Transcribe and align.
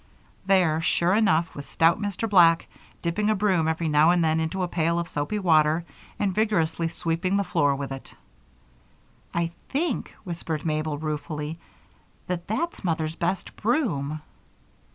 There, 0.47 0.81
sure 0.81 1.13
enough, 1.13 1.53
was 1.53 1.67
stout 1.67 1.99
Mr. 2.01 2.27
Black 2.27 2.65
dipping 3.03 3.29
a 3.29 3.35
broom 3.35 3.67
every 3.67 3.87
now 3.87 4.09
and 4.09 4.23
then 4.23 4.39
into 4.39 4.63
a 4.63 4.67
pail 4.67 4.97
of 4.97 5.07
soapy 5.07 5.37
water 5.37 5.85
and 6.17 6.33
vigorously 6.33 6.87
sweeping 6.87 7.37
the 7.37 7.43
floor 7.43 7.75
with 7.75 7.91
it. 7.91 8.15
"I 9.31 9.51
think," 9.69 10.15
whispered 10.23 10.65
Mabel, 10.65 10.97
ruefully, 10.97 11.59
"that 12.25 12.47
that's 12.47 12.83
Mother's 12.83 13.13
best 13.13 13.55
broom." 13.57 14.23